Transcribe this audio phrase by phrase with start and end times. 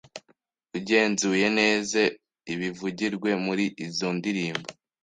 [0.77, 2.01] Ugenzuye neze
[2.53, 4.69] ibivugirwe muri izo ndirimbo,